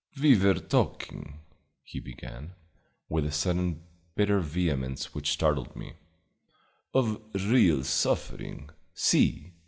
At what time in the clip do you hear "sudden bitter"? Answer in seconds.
3.31-4.39